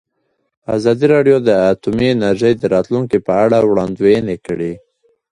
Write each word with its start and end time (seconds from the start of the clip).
ازادي 0.75 1.05
راډیو 1.13 1.37
د 1.47 1.49
اټومي 1.71 2.07
انرژي 2.15 2.51
د 2.57 2.63
راتلونکې 2.75 3.17
په 3.27 3.33
اړه 3.43 3.57
وړاندوینې 3.69 4.37
کړې. 4.45 4.73